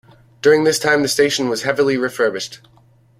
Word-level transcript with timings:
During 0.41 0.63
this 0.63 0.79
time 0.79 1.03
the 1.03 1.07
station 1.07 1.47
was 1.47 1.61
heavily 1.61 1.95
refurbished. 1.95 2.61